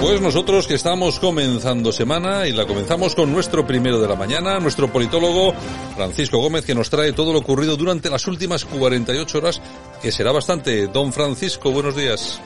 Pues 0.00 0.20
nosotros 0.20 0.66
que 0.66 0.74
estamos 0.74 1.18
comenzando 1.18 1.92
semana 1.92 2.46
y 2.46 2.52
la 2.52 2.66
comenzamos 2.66 3.14
con 3.14 3.32
nuestro 3.32 3.66
primero 3.66 3.98
de 3.98 4.08
la 4.08 4.16
mañana, 4.16 4.60
nuestro 4.60 4.92
politólogo 4.92 5.54
Francisco 5.96 6.38
Gómez 6.38 6.66
que 6.66 6.74
nos 6.74 6.90
trae 6.90 7.14
todo 7.14 7.32
lo 7.32 7.38
ocurrido 7.38 7.76
durante 7.78 8.10
las 8.10 8.26
últimas 8.26 8.66
48 8.66 9.38
horas, 9.38 9.62
que 10.02 10.12
será 10.12 10.32
bastante. 10.32 10.88
Don 10.88 11.14
Francisco, 11.14 11.70
buenos 11.70 11.96
días. 11.96 12.38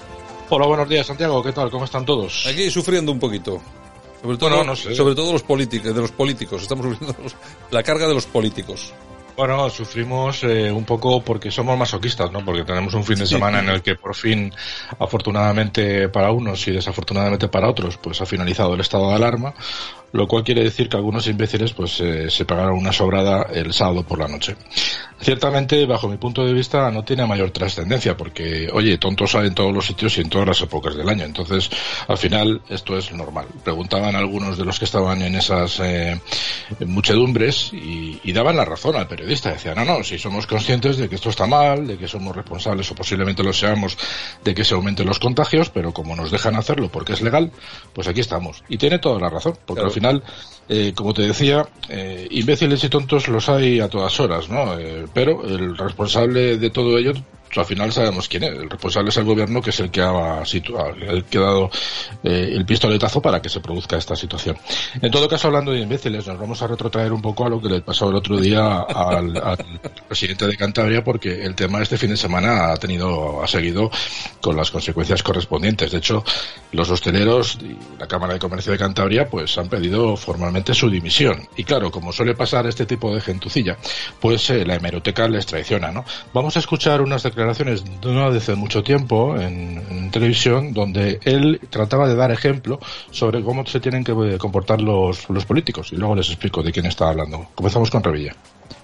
Hola, 0.51 0.67
buenos 0.67 0.89
días 0.89 1.07
Santiago, 1.07 1.43
¿qué 1.43 1.53
tal? 1.53 1.71
¿Cómo 1.71 1.87
están 1.87 2.05
todos? 2.05 2.47
Aquí 2.47 2.71
sufriendo 2.71 3.11
un 3.11 3.19
poquito. 3.19 3.61
Sobre 4.25 4.39
todo, 4.39 4.65
no 4.65 4.75
sé. 4.75 4.95
sobre 4.95 5.15
todo 5.15 5.33
los 5.33 5.43
políticos, 5.43 5.95
de 5.95 6.01
los 6.01 6.13
políticos, 6.13 6.63
estamos 6.63 6.87
sufriendo 6.99 7.15
la 7.71 7.83
carga 7.83 8.09
de 8.09 8.15
los 8.15 8.25
políticos. 8.25 8.95
Bueno, 9.37 9.69
sufrimos 9.69 10.45
eh, 10.45 10.73
un 10.73 10.87
poco 10.87 11.21
porque 11.21 11.51
somos 11.51 11.77
masoquistas, 11.77 12.33
¿no? 12.33 12.43
Porque 12.43 12.65
tenemos 12.65 12.95
un 12.95 13.05
fin 13.05 13.19
de 13.19 13.27
semana 13.27 13.59
en 13.59 13.69
el 13.69 13.83
que 13.83 13.97
por 13.97 14.15
fin, 14.15 14.51
afortunadamente 14.99 16.09
para 16.09 16.33
unos 16.33 16.67
y 16.69 16.71
desafortunadamente 16.71 17.49
para 17.49 17.69
otros, 17.69 17.99
pues 17.99 18.23
ha 18.23 18.27
finalizado 18.27 18.73
el 18.73 18.81
estado 18.81 19.11
de 19.11 19.17
alarma, 19.17 19.53
lo 20.15 20.29
cual 20.29 20.45
quiere 20.45 20.63
decir 20.63 20.89
que 20.89 20.97
algunos 20.97 21.27
imbéciles 21.27 21.73
pues 21.73 22.01
eh, 22.01 22.31
se 22.31 22.45
pagaron 22.45 22.79
una 22.79 22.93
sobrada 22.93 23.49
el 23.53 23.73
sábado 23.73 24.05
por 24.05 24.21
la 24.21 24.29
noche. 24.29 24.57
Ciertamente, 25.21 25.87
bajo 25.87 26.09
mi 26.09 26.19
punto 26.19 26.45
de 26.45 26.53
vista, 26.53 26.91
no 26.91 27.03
tiene 27.03 27.27
mayor 27.27 27.51
trascendencia 27.51 28.17
porque, 28.17 28.69
oye, 28.73 28.99
tontos 28.99 29.35
hay 29.35 29.49
en 29.49 29.55
todos 29.55 29.73
los 29.73 29.87
sitios 29.87 30.17
y 30.19 30.21
en 30.21 30.29
todas 30.29 30.47
las 30.47 30.61
épocas 30.61 30.95
del 30.97 31.09
año. 31.09 31.25
Entonces, 31.25 31.71
al 32.07 32.19
final, 32.19 32.61
esto 32.69 32.97
es 32.97 33.11
normal. 33.11 33.47
Preguntaban 33.65 34.15
algunos 34.15 34.57
de 34.59 34.65
los 34.65 34.79
que 34.79 34.85
estaban 34.85 35.23
en 35.23 35.35
esas 35.35 35.81
eh, 35.81 36.21
muchedumbres 36.87 37.73
y, 37.73 38.21
y 38.23 38.33
daban 38.33 38.57
la 38.57 38.65
razón 38.65 38.95
al 38.97 39.09
periodista. 39.09 39.51
Decían, 39.51 39.77
no, 39.77 39.85
no, 39.85 40.05
si 40.05 40.19
somos 40.19 40.47
conscientes 40.47 40.97
de 40.97 41.09
que 41.09 41.15
esto 41.15 41.31
está 41.31 41.47
mal, 41.47 41.87
de 41.87 41.97
que 41.97 42.07
somos 42.07 42.37
responsables 42.37 42.89
o 42.91 42.95
posiblemente 42.95 43.43
lo 43.43 43.53
seamos 43.53 43.97
de 44.45 44.55
que 44.55 44.65
se 44.65 44.75
aumenten 44.75 45.07
los 45.07 45.19
contagios, 45.19 45.71
pero 45.71 45.93
como 45.93 46.15
nos 46.15 46.31
dejan 46.31 46.55
hacerlo 46.55 46.89
porque 46.89 47.15
es 47.15 47.23
legal, 47.23 47.51
pues 47.95 48.07
aquí 48.07 48.21
estamos. 48.21 48.63
Y 48.69 48.77
tiene 48.77 48.99
toda 48.99 49.19
la 49.19 49.31
razón, 49.31 49.57
porque 49.65 49.83
al 49.83 49.91
final 49.91 50.04
eh, 50.69 50.93
como 50.95 51.13
te 51.13 51.23
decía, 51.23 51.67
eh, 51.89 52.27
imbéciles 52.31 52.83
y 52.85 52.89
tontos 52.89 53.29
los 53.29 53.49
hay 53.49 53.81
a 53.81 53.89
todas 53.89 54.19
horas, 54.21 54.49
¿no? 54.49 54.79
Eh, 54.79 55.05
pero 55.13 55.45
el 55.47 55.77
responsable 55.77 56.57
de 56.57 56.71
todo 56.71 56.97
ello 56.97 57.13
al 57.61 57.67
final 57.67 57.93
sabemos 57.93 58.29
quién 58.29 58.45
es. 58.45 58.51
El 58.51 58.71
responsable 58.71 59.11
es 59.11 59.17
el 59.17 59.25
gobierno, 59.25 59.63
que 59.63 59.71
es 59.71 59.81
el 59.81 59.91
que 59.91 60.01
ha, 60.01 60.45
situado, 60.45 60.95
el 60.95 61.25
que 61.25 61.39
ha 61.39 61.43
dado 61.43 61.71
eh, 62.23 62.51
el 62.53 62.65
pistoletazo 62.67 63.23
para 63.23 63.41
que 63.41 63.49
se 63.49 63.61
produzca 63.61 63.97
esta 63.97 64.17
situación. 64.17 64.57
En 65.01 65.11
todo 65.11 65.29
caso, 65.29 65.49
hablando 65.49 65.73
de 65.73 65.81
imbéciles, 65.81 66.27
nos 66.27 66.39
vamos 66.39 66.61
a 66.63 66.67
retrotraer 66.67 67.13
un 67.13 67.23
poco 67.23 67.47
a 67.47 67.49
lo 67.49 67.61
que 67.61 67.69
le 67.69 67.81
pasó 67.81 68.09
el 68.09 68.17
otro 68.17 68.39
día 68.39 68.81
al, 68.81 69.59
presidente 70.09 70.47
de 70.47 70.57
Cantabria, 70.57 71.05
porque 71.05 71.45
el 71.45 71.55
tema 71.55 71.83
este 71.83 71.97
fin 71.97 72.11
de 72.11 72.17
semana 72.17 72.73
ha 72.73 72.77
tenido, 72.77 73.43
ha 73.43 73.47
seguido 73.47 73.91
con 74.41 74.57
las 74.57 74.71
consecuencias 74.71 75.23
correspondientes. 75.23 75.93
De 75.93 75.99
hecho, 75.99 76.25
los 76.73 76.91
hosteleros 76.91 77.59
y 77.61 77.79
la 77.99 78.07
Cámara 78.07 78.35
de 78.35 78.39
Comercio 78.39 78.73
de 78.73 78.79
Cantabria, 78.79 79.29
pues 79.29 79.57
han 79.59 79.69
pedido 79.69 80.17
formalmente 80.17 80.75
su 80.75 80.91
dimisión. 80.91 81.49
Y 81.57 81.65
claro, 81.65 81.91
como 81.91 82.13
suele 82.13 82.35
pasar 82.35 82.67
este 82.67 82.87
tipo 82.87 83.15
de 83.15 83.21
gentucilla, 83.21 83.77
pues 84.21 84.51
eh, 84.51 84.65
la 84.65 84.75
hemeroteca 84.75 85.29
les 85.29 85.47
traiciona, 85.47 85.91
¿no? 85.91 86.05
Vamos 86.33 86.57
a 86.57 86.59
escuchar 86.59 87.01
unas 87.01 87.23
declaraciones 87.23 87.44
declaraciones 87.45 87.85
no 88.03 88.27
hace 88.27 88.55
mucho 88.55 88.83
tiempo 88.83 89.37
en, 89.37 90.11
televisión 90.11 90.73
donde 90.73 91.19
él 91.25 91.61
trataba 91.71 92.07
de 92.07 92.15
dar 92.15 92.31
ejemplo 92.31 92.79
sobre 93.11 93.43
cómo 93.43 93.67
se 93.67 93.81
tienen 93.81 94.05
que 94.05 94.39
comportar 94.39 94.81
los, 94.81 95.29
los 95.29 95.45
políticos 95.45 95.89
y 95.93 95.97
luego 95.97 96.15
les 96.15 96.29
explico 96.29 96.63
de 96.63 96.71
quién 96.71 96.87
está 96.87 97.09
hablando. 97.09 97.49
Comenzamos 97.55 97.91
con 97.91 98.01
Revilla. 98.01 98.33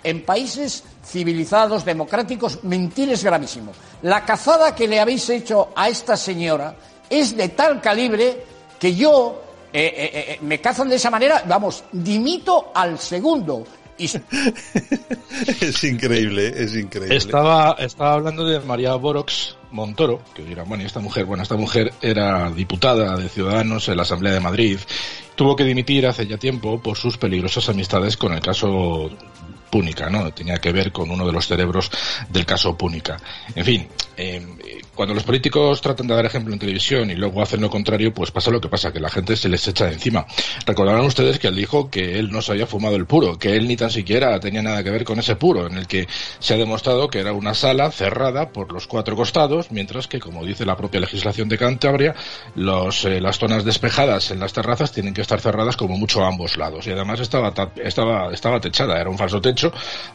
En 0.02 0.22
países 0.22 0.83
civilizados, 1.05 1.84
democráticos, 1.84 2.64
mentir 2.64 3.11
es 3.11 3.22
gravísimo. 3.22 3.70
La 4.02 4.25
cazada 4.25 4.74
que 4.74 4.89
le 4.89 4.98
habéis 4.98 5.30
hecho 5.30 5.68
a 5.77 5.89
esta 5.89 6.17
señora 6.17 6.74
es 7.08 7.36
de 7.36 7.51
tal 7.51 7.80
calibre 7.80 8.45
que 8.80 8.95
yo 8.96 9.40
eh, 9.73 9.95
eh, 9.96 10.11
eh, 10.14 10.39
me 10.42 10.61
cazan 10.61 10.89
de 10.89 10.96
esa 10.96 11.11
manera, 11.11 11.45
vamos, 11.46 11.85
dimito 11.92 12.73
al 12.74 12.98
segundo. 12.98 13.64
es 15.61 15.84
increíble, 15.84 16.52
es 16.56 16.74
increíble. 16.77 17.16
Estaba, 17.16 17.77
estaba 17.78 18.14
hablando 18.14 18.44
de 18.44 18.61
María 18.61 18.94
Borox 18.94 19.56
Montoro, 19.72 20.22
que 20.34 20.42
dirán, 20.42 20.68
bueno, 20.68 20.84
esta 20.84 21.00
mujer, 21.00 21.24
bueno, 21.24 21.42
esta 21.42 21.56
mujer 21.56 21.92
era 22.00 22.50
diputada 22.50 23.16
de 23.16 23.28
Ciudadanos 23.28 23.88
en 23.88 23.96
la 23.96 24.02
Asamblea 24.02 24.33
de 24.33 24.40
Madrid, 24.40 24.78
tuvo 25.34 25.56
que 25.56 25.64
dimitir 25.64 26.06
hace 26.06 26.27
ya 26.27 26.38
tiempo 26.38 26.80
por 26.80 26.96
sus 26.96 27.18
peligrosas 27.18 27.68
amistades 27.68 28.16
con 28.16 28.33
el 28.33 28.40
caso 28.40 29.11
Púnica, 29.70 30.11
¿no? 30.11 30.33
Tenía 30.33 30.58
que 30.58 30.73
ver 30.73 30.92
con 30.92 31.11
uno 31.11 31.27
de 31.27 31.33
los 31.33 31.47
cerebros 31.47 31.91
del 32.29 32.45
caso 32.45 32.77
Púnica. 32.77 33.17
En 33.55 33.64
fin, 33.64 33.89
eh, 34.17 34.42
cuando 34.95 35.14
los 35.14 35.25
políticos 35.25 35.81
tratan 35.81 36.07
de 36.07 36.14
dar 36.14 36.27
ejemplo 36.27 36.53
en 36.53 36.58
televisión 36.58 37.11
y 37.11 37.14
luego 37.14 37.41
hacen 37.41 37.61
lo 37.63 37.70
contrario, 37.70 38.13
pues 38.13 38.30
pasa 38.30 38.51
lo 38.51 38.61
que 38.61 38.69
pasa, 38.69 38.92
que 38.92 39.01
la 39.01 39.09
gente 39.09 39.35
se 39.35 39.48
les 39.48 39.67
echa 39.67 39.86
de 39.86 39.95
encima. 39.95 40.27
Recordarán 40.67 41.07
ustedes 41.07 41.39
que 41.39 41.48
él 41.48 41.57
dijo 41.57 41.89
que 41.89 42.19
él 42.19 42.30
no 42.30 42.42
se 42.42 42.53
había 42.53 42.67
fumado 42.67 42.97
el 42.97 43.07
puro, 43.07 43.39
que 43.39 43.57
él 43.57 43.67
ni 43.67 43.77
tan 43.77 43.91
siquiera 43.91 44.39
tenía 44.41 44.63
nada 44.63 44.85
que 44.85 44.91
ver 44.91 45.05
con 45.05 45.19
ese 45.19 45.36
puro, 45.36 45.67
en 45.67 45.77
el 45.77 45.86
que 45.86 46.07
se 46.39 46.55
ha 46.55 46.57
demostrado 46.59 47.09
que 47.09 47.20
era 47.20 47.33
una 47.33 47.55
sala 47.55 47.91
cerrada 47.91 48.51
por 48.51 48.73
los 48.73 48.86
cuatro 48.86 49.17
costados, 49.17 49.70
mientras 49.70 50.07
que, 50.07 50.20
como 50.20 50.45
dice 50.45 50.67
la 50.67 50.77
propia 50.77 51.01
legislación 51.01 51.48
de 51.48 51.57
Cantabria, 51.57 52.14
los, 52.55 53.05
eh, 53.05 53.20
las 53.20 53.39
zonas 53.39 53.64
despejadas 53.64 54.30
en 54.30 54.41
las 54.41 54.53
terrazas 54.53 54.92
tienen 54.92 55.14
que 55.14 55.23
estar 55.23 55.41
cerradas 55.41 55.77
como 55.77 55.97
mucho 55.97 56.23
a 56.23 56.29
ambos 56.29 56.57
lados. 56.57 56.86
Y 56.86 56.91
además 56.91 57.20
estaba, 57.20 57.55
estaba, 57.83 58.33
estaba 58.33 58.61
techada, 58.61 59.01
era 59.01 59.09
un 59.09 59.19
falso 59.19 59.41
techo, 59.41 59.60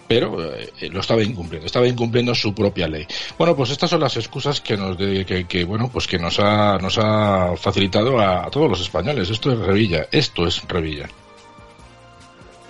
pero 0.07 0.53
eh, 0.53 0.71
lo 0.91 0.99
estaba 0.99 1.23
incumpliendo, 1.23 1.65
estaba 1.65 1.87
incumpliendo 1.87 2.33
su 2.35 2.53
propia 2.53 2.87
ley. 2.87 3.05
Bueno, 3.37 3.55
pues 3.55 3.71
estas 3.71 3.89
son 3.89 4.01
las 4.01 4.15
excusas 4.17 4.61
que 4.61 4.77
nos 4.77 4.97
que, 4.97 5.65
bueno 5.65 5.89
pues 5.91 6.07
que 6.07 6.17
nos 6.17 6.39
ha 6.39 6.77
nos 6.77 6.97
ha 6.97 7.55
facilitado 7.57 8.19
a, 8.19 8.49
todos 8.49 8.69
los 8.69 8.81
españoles. 8.81 9.29
Esto 9.29 9.51
es 9.51 9.59
Revilla, 9.59 10.07
esto 10.11 10.47
es 10.47 10.63
Revilla. 10.67 11.07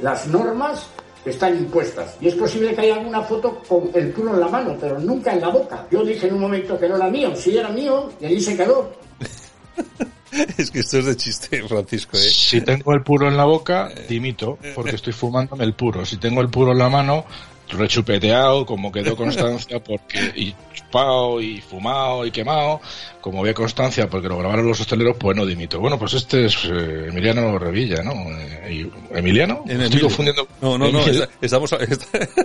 Las 0.02 0.28
normas 0.28 0.88
están 1.26 1.58
impuestas 1.58 2.18
y 2.22 2.28
es 2.28 2.36
posible 2.36 2.76
que 2.76 2.82
haya 2.82 2.96
alguna 2.96 3.22
foto 3.22 3.62
con 3.68 3.90
el 3.94 4.12
puro 4.12 4.34
en 4.34 4.40
la 4.40 4.48
mano, 4.48 4.78
pero 4.80 5.00
nunca 5.00 5.34
en 5.34 5.42
la 5.42 5.50
boca. 5.50 5.86
Yo 5.92 6.04
dije 6.04 6.28
en 6.28 6.36
un 6.36 6.42
momento 6.42 6.80
que 6.80 6.88
no 6.88 6.98
era 6.98 7.10
mío, 7.10 7.36
si 7.36 7.58
era 7.58 7.70
mío 7.70 8.10
y 8.20 8.26
allí 8.26 8.40
se 8.40 8.56
quedó. 8.56 8.92
es 10.58 10.72
que 10.72 10.80
esto 10.80 11.00
es 11.00 11.06
de 11.06 11.16
chiste, 11.16 11.64
Francisco. 11.68 12.18
¿eh? 12.18 12.22
Si 12.22 12.62
tengo 12.62 12.94
el 12.94 13.02
puro 13.02 13.28
en 13.28 13.38
la 13.38 13.46
boca, 13.46 13.90
dimito, 14.10 14.58
porque 14.74 14.96
estoy 14.96 15.14
fumándome 15.14 15.64
el 15.64 15.74
puro. 15.74 16.06
Si 16.06 16.18
tengo 16.18 16.42
el 16.42 16.50
puro 16.50 16.72
en 16.72 16.80
la 16.80 16.90
mano, 16.90 17.26
rechupeteado, 17.70 18.66
como 18.66 18.92
quedó 18.92 19.16
constancia, 19.16 19.80
porque 19.80 20.20
y 20.36 20.54
chupado 20.74 21.42
y 21.42 21.62
fumado 21.62 22.26
y 22.26 22.32
quemado, 22.32 22.82
como 23.22 23.42
había 23.42 23.54
constancia 23.54 24.10
porque 24.10 24.28
lo 24.28 24.38
grabaron 24.38 24.68
los 24.68 24.80
hosteleros, 24.80 25.18
pues 25.18 25.36
no 25.36 25.46
dimito. 25.46 25.80
Bueno, 25.80 25.98
pues 25.98 26.14
este 26.14 26.46
es 26.46 26.66
eh, 26.66 27.08
Emiliano 27.10 27.58
Revilla, 27.58 28.04
¿no? 28.04 28.14
Eh, 28.38 28.90
¿Emiliano? 29.14 29.64
Estoy 29.68 30.02
confundiendo. 30.02 30.48
No, 30.62 30.78
no, 30.78 30.92
no, 30.92 31.00
estamos. 31.42 31.74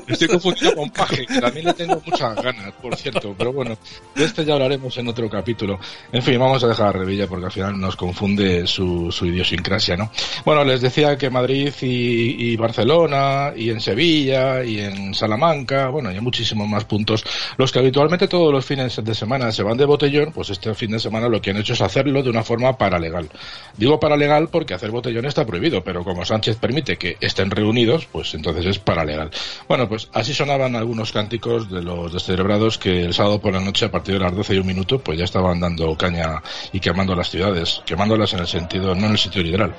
Estoy 0.09 0.29
confundiendo 0.29 0.77
con 0.77 0.91
Paje, 0.91 1.27
que 1.27 1.41
también 1.41 1.67
le 1.67 1.75
tengo 1.75 2.01
muchas 2.05 2.35
ganas, 2.37 2.73
por 2.81 2.97
cierto, 2.97 3.35
pero 3.37 3.53
bueno, 3.53 3.77
de 4.15 4.25
este 4.25 4.45
ya 4.45 4.55
hablaremos 4.55 4.97
en 4.97 5.09
otro 5.09 5.29
capítulo. 5.29 5.79
En 6.13 6.23
fin, 6.23 6.39
vamos 6.39 6.63
a 6.65 6.69
dejar 6.69 6.89
a 6.89 6.93
Revilla 6.93 7.27
porque 7.27 7.47
al 7.47 7.53
final 7.53 7.79
nos 7.79 7.97
confunde 7.97 8.67
su, 8.67 9.13
su 9.13 9.27
idiosincrasia, 9.27 9.97
¿no? 9.97 10.11
Bueno, 10.45 10.65
les 10.65 10.81
decía 10.81 11.17
que 11.17 11.31
Madrid 11.31 11.73
y, 11.83 12.53
y 12.53 12.57
Barcelona, 12.57 13.53
y 13.57 13.71
en 13.71 13.81
Sevilla, 13.81 14.65
y 14.65 14.81
en 14.81 15.10
Salamanca, 15.15 15.89
bueno, 15.89 16.09
hay 16.09 16.21
muchísimos 16.21 16.69
más 16.69 16.85
puntos, 16.85 17.25
los 17.57 17.73
que 17.73 17.79
habitualmente 17.79 18.29
todos 18.29 18.53
los 18.53 18.65
fines 18.65 19.03
de 19.03 19.15
semana 19.15 19.53
se 19.53 19.63
van 19.63 19.77
de 19.77 19.85
botellón, 19.85 20.33
pues 20.33 20.51
este 20.51 20.75
fin 20.75 20.91
de 20.91 20.99
semana 20.99 21.29
lo 21.29 21.41
que 21.41 21.51
han 21.51 21.57
hecho 21.57 21.73
es 21.73 21.81
hacerlo 21.81 22.23
de 22.23 22.31
una 22.31 22.43
forma 22.43 22.77
paralegal. 22.77 23.29
Digo 23.77 24.01
paralegal 24.01 24.49
porque 24.49 24.75
hacer 24.75 24.91
botellón 24.91 25.27
está 25.27 25.45
prohibido, 25.45 25.83
pero 25.83 26.05
como 26.05 26.25
Sánchez 26.25 26.57
permite 26.57 26.97
que 26.97 27.17
estén 27.21 27.51
reunidos, 27.51 28.07
pues 28.07 28.35
entonces 28.35 28.67
es 28.67 28.79
paralegal. 28.79 29.31
Bueno, 29.69 29.89
pues 29.89 30.09
así 30.13 30.35
sonaban 30.35 30.77
algunos 30.77 31.13
cánticos 31.13 31.71
de 31.71 31.83
los 31.83 32.13
descerebrados 32.13 32.79
que 32.79 33.05
el 33.05 33.15
sábado 33.15 33.41
por 33.41 33.53
la 33.53 33.61
noche, 33.61 33.87
a 33.87 33.91
partir 33.91 34.15
de 34.15 34.21
las 34.21 34.35
12 34.35 34.55
y 34.55 34.59
un 34.59 34.67
minuto, 34.67 34.99
pues 34.99 35.19
ya 35.19 35.25
estaban 35.25 35.61
dando 35.61 35.97
caña 35.97 36.43
y 36.73 36.81
quemando 36.81 37.15
las 37.15 37.31
ciudades, 37.31 37.83
quemándolas 37.85 38.33
en 38.33 38.41
el 38.41 38.47
sentido, 38.47 38.95
no 38.95 39.07
en 39.07 39.13
el 39.13 39.19
sitio 39.19 39.43
literal. 39.43 39.75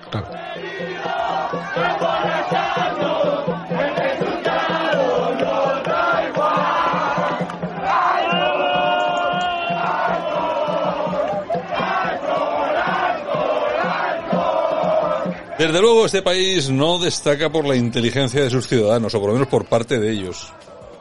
Desde 15.61 15.79
luego 15.79 16.07
este 16.07 16.23
país 16.23 16.71
no 16.71 16.97
destaca 16.97 17.51
por 17.51 17.67
la 17.67 17.75
inteligencia 17.75 18.41
de 18.41 18.49
sus 18.49 18.67
ciudadanos, 18.67 19.13
o 19.13 19.19
por 19.19 19.27
lo 19.27 19.33
menos 19.35 19.47
por 19.47 19.65
parte 19.65 19.99
de 19.99 20.11
ellos. 20.11 20.51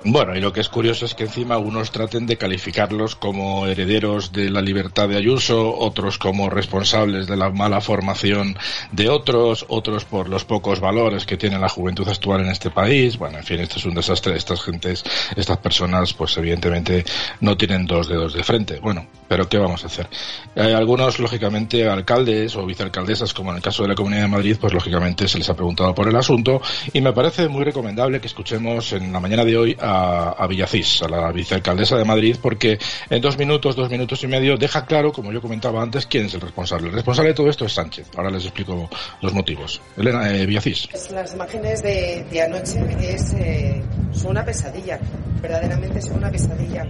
Bueno, 0.04 0.36
y 0.36 0.40
lo 0.42 0.52
que 0.52 0.60
es 0.60 0.68
curioso 0.68 1.06
es 1.06 1.14
que 1.14 1.24
encima 1.24 1.56
unos 1.56 1.90
traten 1.90 2.26
de 2.26 2.36
calificarlos 2.36 3.16
como 3.16 3.66
herederos 3.66 4.32
de 4.32 4.50
la 4.50 4.60
libertad 4.60 5.08
de 5.08 5.16
Ayuso, 5.16 5.74
otros 5.78 6.18
como 6.18 6.50
responsables 6.50 7.26
de 7.26 7.38
la 7.38 7.48
mala 7.48 7.80
formación 7.80 8.54
de 8.92 9.08
otros, 9.08 9.64
otros 9.68 10.04
por 10.04 10.28
los 10.28 10.44
pocos 10.44 10.78
valores 10.78 11.24
que 11.24 11.38
tiene 11.38 11.58
la 11.58 11.70
juventud 11.70 12.06
actual 12.06 12.42
en 12.42 12.50
este 12.50 12.68
país. 12.68 13.16
Bueno, 13.16 13.38
en 13.38 13.44
fin, 13.44 13.60
esto 13.60 13.78
es 13.78 13.86
un 13.86 13.94
desastre. 13.94 14.36
Estas 14.36 14.60
gentes, 14.60 15.02
estas 15.36 15.56
personas, 15.56 16.12
pues 16.12 16.36
evidentemente 16.36 17.02
no 17.40 17.56
tienen 17.56 17.86
dos 17.86 18.08
dedos 18.08 18.34
de 18.34 18.44
frente. 18.44 18.78
Bueno, 18.78 19.06
pero 19.30 19.48
¿qué 19.48 19.58
vamos 19.58 19.84
a 19.84 19.86
hacer? 19.86 20.08
Hay 20.56 20.72
algunos, 20.72 21.20
lógicamente, 21.20 21.88
alcaldes 21.88 22.56
o 22.56 22.66
vicealcaldesas, 22.66 23.32
como 23.32 23.52
en 23.52 23.58
el 23.58 23.62
caso 23.62 23.84
de 23.84 23.90
la 23.90 23.94
Comunidad 23.94 24.22
de 24.22 24.28
Madrid, 24.28 24.56
pues 24.60 24.72
lógicamente 24.72 25.28
se 25.28 25.38
les 25.38 25.48
ha 25.48 25.54
preguntado 25.54 25.94
por 25.94 26.08
el 26.08 26.16
asunto 26.16 26.60
y 26.92 27.00
me 27.00 27.12
parece 27.12 27.46
muy 27.46 27.62
recomendable 27.62 28.20
que 28.20 28.26
escuchemos 28.26 28.92
en 28.92 29.12
la 29.12 29.20
mañana 29.20 29.44
de 29.44 29.56
hoy 29.56 29.76
a 29.80 30.34
a, 30.36 30.46
Villacís, 30.46 31.02
a 31.02 31.08
la 31.08 31.32
vicealcaldesa 31.32 31.96
de 31.96 32.04
Madrid, 32.04 32.36
porque 32.40 32.78
en 33.08 33.20
dos 33.20 33.38
minutos, 33.38 33.76
dos 33.76 33.90
minutos 33.90 34.22
y 34.24 34.26
medio, 34.26 34.56
deja 34.56 34.84
claro, 34.86 35.12
como 35.12 35.32
yo 35.32 35.40
comentaba 35.40 35.82
antes, 35.82 36.06
quién 36.06 36.26
es 36.26 36.34
el 36.34 36.40
responsable. 36.40 36.88
El 36.88 36.94
responsable 36.94 37.30
de 37.30 37.34
todo 37.34 37.48
esto 37.48 37.64
es 37.64 37.72
Sánchez. 37.72 38.08
Ahora 38.16 38.30
les 38.30 38.44
explico 38.44 38.88
los 39.20 39.32
motivos. 39.32 39.80
Elena, 39.96 40.34
eh, 40.34 40.46
Villacís. 40.46 40.88
Pues 40.90 41.10
las 41.10 41.34
imágenes 41.34 41.82
de, 41.82 42.42
anoche 42.42 42.80
eh, 43.00 43.82
son 44.12 44.32
una 44.32 44.44
pesadilla, 44.44 44.98
verdaderamente 45.40 46.00
son 46.02 46.18
una 46.18 46.30
pesadilla. 46.30 46.84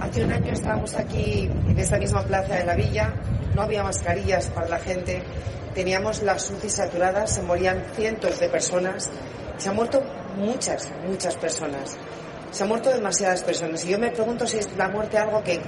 Hace 0.00 0.24
un 0.24 0.32
año 0.32 0.52
estábamos 0.52 0.94
aquí 0.94 1.39
en 1.44 1.78
esta 1.78 1.98
misma 1.98 2.22
plaza 2.24 2.54
de 2.54 2.64
la 2.64 2.74
villa, 2.74 3.14
no 3.54 3.62
había 3.62 3.82
mascarillas 3.82 4.46
para 4.48 4.68
la 4.68 4.78
gente, 4.78 5.22
teníamos 5.74 6.22
las 6.22 6.50
UCI 6.50 6.68
saturadas, 6.68 7.34
se 7.34 7.42
morían 7.42 7.84
cientos 7.94 8.38
de 8.40 8.48
personas, 8.48 9.10
se 9.56 9.68
han 9.68 9.76
muerto 9.76 10.02
muchas, 10.36 10.88
muchas 11.06 11.36
personas. 11.36 11.96
Se 12.50 12.64
han 12.64 12.68
muerto 12.68 12.90
demasiadas 12.90 13.42
personas. 13.42 13.84
Y 13.84 13.90
yo 13.90 13.98
me 13.98 14.10
pregunto 14.10 14.46
si 14.46 14.58
es 14.58 14.68
la 14.76 14.88
muerte 14.88 15.18
algo 15.18 15.42
que, 15.44 15.60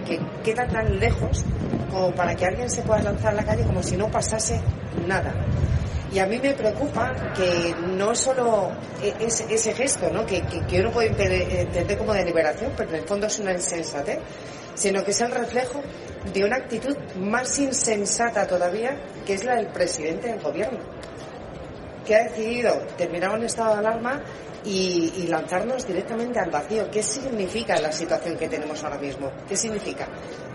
queda 0.42 0.66
tan 0.66 0.98
lejos 0.98 1.44
como 1.90 2.12
para 2.12 2.34
que 2.34 2.46
alguien 2.46 2.70
se 2.70 2.82
pueda 2.82 3.02
lanzar 3.02 3.32
a 3.32 3.36
la 3.36 3.44
calle 3.44 3.64
como 3.64 3.82
si 3.82 3.96
no 3.96 4.10
pasase 4.10 4.60
nada. 5.06 5.32
Y 6.12 6.19
a 6.19 6.26
mí 6.26 6.38
me 6.42 6.52
preocupa 6.52 7.14
que 7.34 7.74
no 7.96 8.14
solo 8.14 8.70
e, 9.02 9.14
ese, 9.24 9.52
ese 9.52 9.72
gesto, 9.72 10.10
¿no? 10.10 10.26
que, 10.26 10.42
que, 10.42 10.80
uno 10.80 10.90
puede 10.90 11.08
entender 11.08 11.96
como 11.96 12.12
de 12.12 12.24
liberación, 12.24 12.72
pero 12.76 12.90
en 12.90 12.96
el 12.96 13.04
fondo 13.04 13.26
es 13.26 13.38
una 13.38 13.52
insensatez, 13.52 14.19
sino 14.74 15.04
que 15.04 15.10
es 15.10 15.20
el 15.20 15.30
reflejo 15.30 15.82
de 16.32 16.44
una 16.44 16.56
actitud 16.56 16.96
más 17.16 17.58
insensata 17.58 18.46
todavía, 18.46 18.96
que 19.26 19.34
es 19.34 19.44
la 19.44 19.56
del 19.56 19.66
presidente 19.69 20.28
del 20.28 20.40
gobierno, 20.40 20.78
que 22.06 22.14
ha 22.14 22.24
decidido 22.24 22.78
terminar 22.96 23.30
un 23.36 23.44
estado 23.44 23.74
de 23.74 23.78
alarma 23.78 24.22
y, 24.64 25.26
lanzarnos 25.28 25.86
directamente 25.86 26.38
al 26.38 26.50
vacío. 26.50 26.90
¿Qué 26.90 27.02
significa 27.02 27.76
la 27.80 27.90
situación 27.90 28.36
que 28.36 28.48
tenemos 28.48 28.82
ahora 28.84 28.98
mismo? 28.98 29.30
¿Qué 29.48 29.56
significa? 29.56 30.06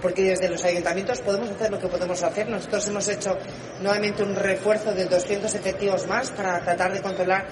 Porque 0.02 0.24
desde 0.24 0.50
los 0.50 0.64
ayuntamientos 0.64 1.20
podemos 1.22 1.50
hacer 1.50 1.72
lo 1.72 1.80
que 1.80 1.88
podemos 1.88 2.22
hacer. 2.24 2.48
Nosotros 2.48 2.88
hemos 2.88 3.08
hecho 3.10 3.38
nuevamente 3.82 4.24
un 4.24 4.36
refuerzo 4.36 4.94
de 4.94 5.06
200 5.06 5.54
efectivos 5.56 6.08
más 6.08 6.32
para 6.32 6.60
tratar 6.62 6.94
de 6.94 7.02
controlar 7.02 7.48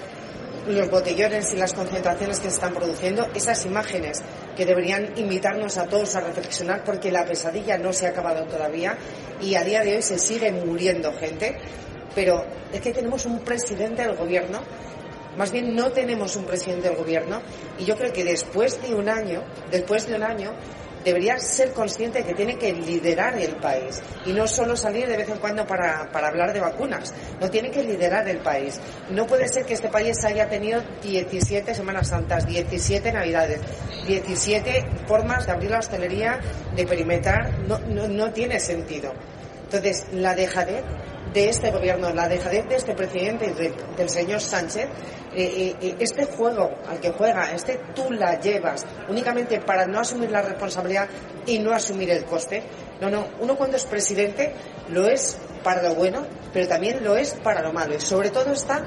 los 0.66 0.90
botellones 0.90 1.52
y 1.52 1.56
las 1.56 1.72
concentraciones 1.74 2.38
que 2.40 2.48
se 2.48 2.54
están 2.54 2.74
produciendo, 2.74 3.28
esas 3.34 3.64
imágenes 3.66 4.22
que 4.56 4.66
deberían 4.66 5.12
invitarnos 5.16 5.78
a 5.78 5.86
todos 5.86 6.16
a 6.16 6.20
reflexionar 6.20 6.84
porque 6.84 7.10
la 7.10 7.24
pesadilla 7.24 7.78
no 7.78 7.92
se 7.92 8.06
ha 8.06 8.10
acabado 8.10 8.44
todavía 8.44 8.96
y 9.40 9.54
a 9.54 9.64
día 9.64 9.82
de 9.82 9.96
hoy 9.96 10.02
se 10.02 10.18
sigue 10.18 10.50
muriendo 10.52 11.12
gente, 11.12 11.56
pero 12.14 12.44
es 12.72 12.80
que 12.80 12.92
tenemos 12.92 13.26
un 13.26 13.40
presidente 13.40 14.02
del 14.02 14.16
gobierno 14.16 14.60
más 15.36 15.52
bien 15.52 15.74
no 15.74 15.92
tenemos 15.92 16.34
un 16.36 16.44
presidente 16.44 16.88
del 16.88 16.96
gobierno 16.96 17.42
y 17.78 17.84
yo 17.84 17.96
creo 17.96 18.12
que 18.12 18.24
después 18.24 18.80
de 18.80 18.94
un 18.94 19.08
año, 19.08 19.42
después 19.70 20.06
de 20.06 20.14
un 20.14 20.22
año, 20.22 20.52
debería 21.06 21.38
ser 21.38 21.72
consciente 21.72 22.18
de 22.18 22.24
que 22.24 22.34
tiene 22.34 22.58
que 22.58 22.72
liderar 22.72 23.38
el 23.38 23.54
país 23.54 24.02
y 24.24 24.32
no 24.32 24.48
solo 24.48 24.76
salir 24.76 25.06
de 25.06 25.16
vez 25.16 25.28
en 25.28 25.38
cuando 25.38 25.64
para, 25.64 26.10
para, 26.10 26.26
hablar 26.26 26.52
de 26.52 26.58
vacunas, 26.58 27.14
no 27.40 27.48
tiene 27.48 27.70
que 27.70 27.84
liderar 27.84 28.28
el 28.28 28.38
país. 28.38 28.80
No 29.10 29.24
puede 29.24 29.46
ser 29.46 29.64
que 29.64 29.74
este 29.74 29.88
país 29.88 30.24
haya 30.24 30.48
tenido 30.48 30.82
17 31.04 31.76
Semanas 31.76 32.08
Santas, 32.08 32.44
17 32.44 33.12
Navidades, 33.12 33.60
17 34.08 34.84
formas 35.06 35.46
de 35.46 35.52
abrir 35.52 35.70
la 35.70 35.78
hostelería, 35.78 36.40
de 36.74 36.84
perimetrar, 36.84 37.56
no, 37.68 37.78
no, 37.78 38.08
no 38.08 38.32
tiene 38.32 38.58
sentido. 38.58 39.12
Entonces, 39.62 40.06
la 40.12 40.34
dejadez 40.34 40.82
de 41.32 41.48
este 41.48 41.70
gobierno, 41.70 42.10
la 42.10 42.28
dejadez 42.28 42.68
de 42.68 42.74
este 42.74 42.94
presidente, 42.94 43.54
del 43.96 44.10
señor 44.10 44.40
Sánchez, 44.40 44.88
eh, 45.38 45.52
eh, 45.54 45.76
eh, 45.82 45.96
este 45.98 46.24
juego 46.24 46.70
al 46.88 46.98
que 46.98 47.10
juega, 47.10 47.52
este 47.52 47.78
tú 47.94 48.10
la 48.10 48.40
llevas 48.40 48.86
únicamente 49.06 49.60
para 49.60 49.86
no 49.86 50.00
asumir 50.00 50.30
la 50.30 50.40
responsabilidad 50.40 51.08
y 51.44 51.58
no 51.58 51.72
asumir 51.72 52.08
el 52.08 52.24
coste. 52.24 52.62
No, 53.02 53.10
no, 53.10 53.26
uno 53.40 53.54
cuando 53.54 53.76
es 53.76 53.84
presidente 53.84 54.54
lo 54.88 55.06
es 55.06 55.36
para 55.62 55.82
lo 55.82 55.94
bueno, 55.94 56.24
pero 56.54 56.66
también 56.66 57.04
lo 57.04 57.18
es 57.18 57.34
para 57.34 57.60
lo 57.60 57.70
malo. 57.70 57.94
Y 57.94 58.00
sobre 58.00 58.30
todo 58.30 58.50
está 58.50 58.82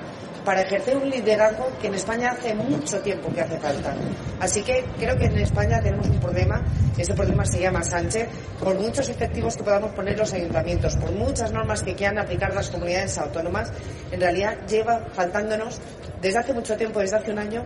para 0.49 0.63
ejercer 0.63 0.97
un 0.97 1.07
liderazgo 1.07 1.69
que 1.79 1.85
en 1.85 1.93
España 1.93 2.31
hace 2.31 2.55
mucho 2.55 2.99
tiempo 3.01 3.31
que 3.31 3.41
hace 3.41 3.59
falta. 3.59 3.93
Así 4.39 4.63
que 4.63 4.83
creo 4.97 5.15
que 5.15 5.25
en 5.25 5.37
España 5.37 5.79
tenemos 5.79 6.07
un 6.07 6.19
problema, 6.19 6.65
ese 6.97 7.13
problema 7.13 7.45
se 7.45 7.61
llama 7.61 7.83
Sánchez, 7.83 8.27
por 8.59 8.73
muchos 8.73 9.07
efectivos 9.09 9.55
que 9.55 9.63
podamos 9.63 9.91
poner 9.91 10.17
los 10.17 10.33
ayuntamientos, 10.33 10.95
por 10.95 11.11
muchas 11.11 11.51
normas 11.51 11.83
que 11.83 11.93
quieran 11.93 12.17
aplicar 12.17 12.55
las 12.55 12.71
comunidades 12.71 13.15
autónomas, 13.19 13.71
en 14.11 14.19
realidad 14.19 14.57
lleva 14.67 15.05
faltándonos 15.13 15.79
desde 16.19 16.39
hace 16.39 16.53
mucho 16.55 16.75
tiempo, 16.75 16.99
desde 16.99 17.17
hace 17.17 17.31
un 17.31 17.37
año, 17.37 17.63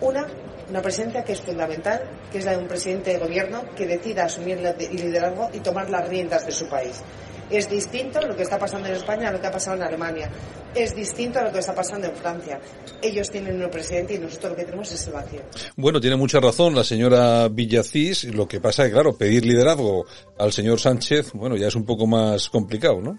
una 0.00 0.26
una 0.68 0.82
presencia 0.82 1.22
que 1.22 1.32
es 1.32 1.40
fundamental, 1.40 2.02
que 2.32 2.38
es 2.38 2.44
la 2.44 2.50
de 2.52 2.58
un 2.58 2.66
presidente 2.66 3.12
de 3.12 3.18
gobierno 3.18 3.62
que 3.76 3.86
decida 3.86 4.24
asumir 4.24 4.58
el 4.58 4.96
liderazgo 4.96 5.48
y 5.52 5.60
tomar 5.60 5.88
las 5.90 6.08
riendas 6.08 6.44
de 6.44 6.50
su 6.50 6.68
país. 6.68 7.02
Es 7.50 7.70
distinto 7.70 8.20
lo 8.20 8.34
que 8.34 8.42
está 8.42 8.58
pasando 8.58 8.88
en 8.88 8.94
España 8.94 9.28
a 9.28 9.32
lo 9.32 9.40
que 9.40 9.46
ha 9.46 9.52
pasado 9.52 9.76
en 9.76 9.82
Alemania. 9.82 10.30
Es 10.74 10.94
distinto 10.94 11.38
a 11.38 11.44
lo 11.44 11.52
que 11.52 11.60
está 11.60 11.74
pasando 11.74 12.08
en 12.08 12.16
Francia. 12.16 12.60
Ellos 13.00 13.30
tienen 13.30 13.62
un 13.62 13.70
presidente 13.70 14.14
y 14.14 14.18
nosotros 14.18 14.52
lo 14.52 14.56
que 14.56 14.64
tenemos 14.64 14.90
es 14.90 15.06
el 15.06 15.12
vacío. 15.12 15.40
Bueno, 15.76 16.00
tiene 16.00 16.16
mucha 16.16 16.40
razón 16.40 16.74
la 16.74 16.84
señora 16.84 17.48
Villacís. 17.48 18.24
Lo 18.24 18.48
que 18.48 18.60
pasa 18.60 18.84
es 18.84 18.92
claro, 18.92 19.16
pedir 19.16 19.44
liderazgo 19.44 20.06
al 20.38 20.52
señor 20.52 20.80
Sánchez, 20.80 21.32
bueno, 21.32 21.56
ya 21.56 21.68
es 21.68 21.74
un 21.76 21.84
poco 21.84 22.06
más 22.06 22.50
complicado, 22.50 23.00
¿no? 23.00 23.18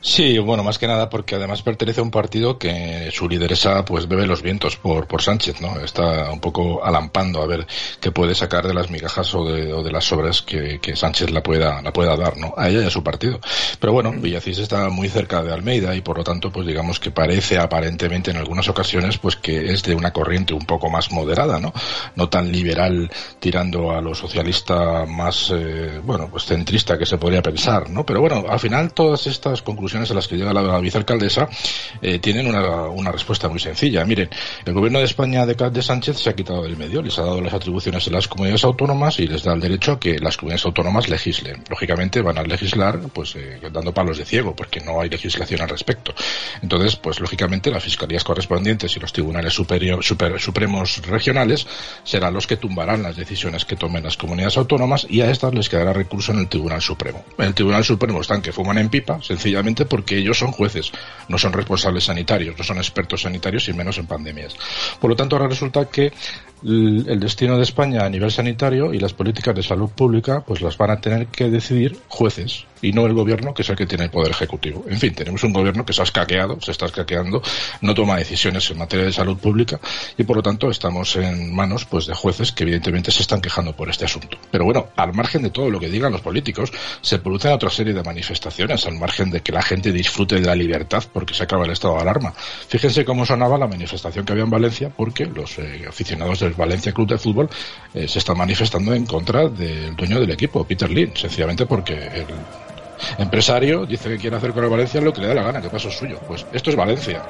Sí, 0.00 0.38
bueno, 0.38 0.62
más 0.62 0.78
que 0.78 0.86
nada 0.86 1.08
porque 1.08 1.34
además 1.34 1.62
pertenece 1.62 2.00
a 2.00 2.02
un 2.04 2.10
partido 2.10 2.58
que 2.58 3.10
su 3.12 3.28
lideresa 3.28 3.84
pues 3.84 4.06
bebe 4.06 4.26
los 4.26 4.42
vientos 4.42 4.76
por, 4.76 5.06
por 5.08 5.22
Sánchez, 5.22 5.60
¿no? 5.60 5.80
Está 5.80 6.30
un 6.30 6.38
poco 6.38 6.84
alampando 6.84 7.42
a 7.42 7.46
ver 7.46 7.66
qué 8.00 8.12
puede 8.12 8.34
sacar 8.34 8.66
de 8.66 8.74
las 8.74 8.90
migajas 8.90 9.34
o 9.34 9.44
de, 9.44 9.72
o 9.72 9.82
de 9.82 9.90
las 9.90 10.10
obras 10.12 10.42
que, 10.42 10.78
que, 10.80 10.94
Sánchez 10.94 11.30
la 11.30 11.42
pueda, 11.42 11.82
la 11.82 11.92
pueda 11.92 12.16
dar, 12.16 12.36
¿no? 12.36 12.54
A 12.56 12.68
ella 12.68 12.82
y 12.82 12.86
a 12.86 12.90
su 12.90 13.02
partido. 13.02 13.40
Pero 13.80 13.92
bueno, 13.92 14.12
Villacís 14.12 14.58
está 14.58 14.88
muy 14.90 15.08
cerca 15.08 15.42
de 15.42 15.52
Almeida 15.52 15.94
y 15.96 16.02
por 16.02 16.18
lo 16.18 16.24
tanto 16.24 16.52
pues 16.52 16.66
digamos 16.66 17.00
que 17.00 17.10
parece 17.10 17.58
aparentemente 17.58 18.30
en 18.30 18.36
algunas 18.36 18.68
ocasiones 18.68 19.18
pues 19.18 19.36
que 19.36 19.72
es 19.72 19.82
de 19.82 19.94
una 19.94 20.12
corriente 20.12 20.54
un 20.54 20.66
poco 20.66 20.88
más 20.88 21.10
moderada, 21.10 21.58
¿no? 21.58 21.72
No 22.14 22.28
tan 22.28 22.52
liberal 22.52 23.10
tirando 23.40 23.90
a 23.90 24.00
lo 24.00 24.14
socialista 24.14 25.04
más, 25.06 25.50
eh, 25.54 26.00
bueno, 26.04 26.28
pues 26.30 26.44
centrista 26.44 26.96
que 26.98 27.06
se 27.06 27.18
podría 27.18 27.42
pensar, 27.42 27.90
¿no? 27.90 28.06
Pero 28.06 28.20
bueno, 28.20 28.44
al 28.48 28.60
final 28.60 28.92
todas 28.92 29.26
estas 29.26 29.62
conclusiones 29.62 29.85
a 29.94 30.14
las 30.14 30.28
que 30.28 30.36
llega 30.36 30.52
la 30.52 30.78
vicealcaldesa 30.80 31.48
eh, 32.02 32.18
tienen 32.18 32.46
una, 32.46 33.12
respuesta 33.12 33.48
muy 33.48 33.60
sencilla. 33.60 34.04
Miren, 34.04 34.28
el 34.64 34.74
gobierno 34.74 34.98
de 34.98 35.04
España 35.04 35.46
de, 35.46 35.54
de 35.54 35.82
Sánchez 35.82 36.18
se 36.18 36.30
ha 36.30 36.34
quitado 36.34 36.62
del 36.62 36.76
medio, 36.76 37.02
les 37.02 37.18
ha 37.18 37.22
dado 37.22 37.40
las 37.40 37.54
atribuciones 37.54 38.04
de 38.04 38.10
las 38.10 38.28
comunidades 38.28 38.64
autónomas 38.64 39.18
y 39.20 39.26
les 39.26 39.42
da 39.42 39.54
el 39.54 39.60
derecho 39.60 39.92
a 39.92 40.00
que 40.00 40.18
las 40.18 40.36
comunidades 40.36 40.64
autónomas 40.66 41.08
legislen. 41.08 41.62
Lógicamente 41.70 42.20
van 42.20 42.38
a 42.38 42.42
legislar 42.42 42.98
pues 43.12 43.36
eh, 43.36 43.60
dando 43.72 43.94
palos 43.94 44.18
de 44.18 44.24
ciego 44.24 44.54
porque 44.54 44.80
no 44.80 45.00
hay 45.00 45.08
legislación 45.08 45.62
al 45.62 45.68
respecto. 45.68 46.14
Entonces, 46.62 46.96
pues 46.96 47.20
lógicamente 47.20 47.70
las 47.70 47.84
fiscalías 47.84 48.24
correspondientes 48.24 48.96
y 48.96 49.00
los 49.00 49.12
tribunales 49.12 49.54
superior, 49.54 50.02
super, 50.02 50.40
supremos 50.40 51.00
regionales 51.06 51.66
serán 52.04 52.34
los 52.34 52.46
que 52.46 52.56
tumbarán 52.56 53.02
las 53.02 53.16
decisiones 53.16 53.64
que 53.64 53.76
tomen 53.76 54.02
las 54.02 54.16
comunidades 54.16 54.56
autónomas 54.56 55.06
y 55.08 55.20
a 55.20 55.30
estas 55.30 55.54
les 55.54 55.68
quedará 55.68 55.92
recurso 55.92 56.32
en 56.32 56.38
el 56.40 56.48
Tribunal 56.48 56.82
Supremo. 56.82 57.24
En 57.38 57.46
el 57.46 57.54
Tribunal 57.54 57.84
Supremo 57.84 58.20
están 58.20 58.42
que 58.42 58.52
fuman 58.52 58.78
en 58.78 58.88
pipa, 58.88 59.22
sencillamente 59.22 59.75
porque 59.84 60.18
ellos 60.18 60.38
son 60.38 60.52
jueces, 60.52 60.92
no 61.28 61.38
son 61.38 61.52
responsables 61.52 62.04
sanitarios, 62.04 62.56
no 62.56 62.64
son 62.64 62.78
expertos 62.78 63.22
sanitarios 63.22 63.68
y 63.68 63.72
menos 63.72 63.98
en 63.98 64.06
pandemias. 64.06 64.56
Por 65.00 65.10
lo 65.10 65.16
tanto, 65.16 65.36
ahora 65.36 65.48
resulta 65.48 65.84
que 65.86 66.12
el 66.64 67.20
destino 67.20 67.56
de 67.56 67.64
España 67.64 68.04
a 68.04 68.08
nivel 68.08 68.30
sanitario 68.30 68.94
y 68.94 68.98
las 68.98 69.12
políticas 69.12 69.54
de 69.54 69.62
salud 69.62 69.90
pública 69.90 70.42
pues 70.46 70.62
las 70.62 70.78
van 70.78 70.90
a 70.90 71.00
tener 71.00 71.26
que 71.26 71.50
decidir 71.50 71.98
jueces 72.08 72.64
y 72.82 72.92
no 72.92 73.06
el 73.06 73.14
gobierno 73.14 73.54
que 73.54 73.62
es 73.62 73.68
el 73.68 73.76
que 73.76 73.86
tiene 73.86 74.04
el 74.04 74.10
poder 74.10 74.30
ejecutivo. 74.30 74.84
En 74.88 74.98
fin, 74.98 75.14
tenemos 75.14 75.42
un 75.44 75.52
gobierno 75.52 75.84
que 75.84 75.92
se 75.92 76.00
ha 76.02 76.04
escaqueado, 76.04 76.60
se 76.60 76.72
está 76.72 76.86
escaqueando, 76.86 77.42
no 77.80 77.94
toma 77.94 78.16
decisiones 78.16 78.70
en 78.70 78.78
materia 78.78 79.06
de 79.06 79.12
salud 79.12 79.36
pública 79.38 79.80
y 80.16 80.24
por 80.24 80.36
lo 80.36 80.42
tanto 80.42 80.70
estamos 80.70 81.16
en 81.16 81.54
manos 81.54 81.84
pues 81.84 82.06
de 82.06 82.14
jueces 82.14 82.52
que 82.52 82.64
evidentemente 82.64 83.10
se 83.10 83.22
están 83.22 83.40
quejando 83.40 83.74
por 83.74 83.88
este 83.88 84.04
asunto. 84.04 84.38
Pero 84.50 84.64
bueno, 84.64 84.88
al 84.96 85.12
margen 85.14 85.42
de 85.42 85.50
todo 85.50 85.70
lo 85.70 85.80
que 85.80 85.88
digan 85.88 86.12
los 86.12 86.20
políticos, 86.20 86.72
se 87.00 87.18
producen 87.18 87.52
otra 87.52 87.70
serie 87.70 87.92
de 87.92 88.02
manifestaciones, 88.02 88.86
al 88.86 88.98
margen 88.98 89.30
de 89.30 89.40
que 89.40 89.52
la 89.52 89.62
gente 89.62 89.92
disfrute 89.92 90.36
de 90.36 90.46
la 90.46 90.54
libertad 90.54 91.04
porque 91.12 91.34
se 91.34 91.42
acaba 91.42 91.64
el 91.64 91.72
estado 91.72 91.96
de 91.96 92.02
alarma. 92.02 92.32
Fíjense 92.68 93.04
cómo 93.04 93.24
sonaba 93.24 93.58
la 93.58 93.66
manifestación 93.66 94.24
que 94.24 94.32
había 94.32 94.44
en 94.44 94.50
Valencia 94.50 94.90
porque 94.94 95.26
los 95.26 95.58
eh, 95.58 95.84
aficionados 95.88 96.40
del 96.40 96.54
Valencia 96.54 96.92
Club 96.92 97.08
de 97.08 97.18
Fútbol 97.18 97.48
eh, 97.94 98.08
se 98.08 98.18
están 98.18 98.38
manifestando 98.38 98.94
en 98.94 99.06
contra 99.06 99.48
del 99.48 99.94
dueño 99.96 100.20
del 100.20 100.30
equipo, 100.30 100.64
Peter 100.64 100.90
Lynn, 100.90 101.16
sencillamente 101.16 101.66
porque 101.66 101.94
el 101.94 102.26
empresario 103.18 103.86
dice 103.86 104.08
que 104.08 104.18
quiere 104.18 104.36
hacer 104.36 104.52
con 104.52 104.64
el 104.64 104.70
Valencia 104.70 105.00
lo 105.00 105.12
que 105.12 105.20
le 105.20 105.28
da 105.28 105.34
la 105.34 105.42
gana, 105.42 105.60
que 105.60 105.68
paso 105.68 105.90
suyo. 105.90 106.18
Pues 106.26 106.46
esto 106.52 106.70
es 106.70 106.76
Valencia. 106.76 107.22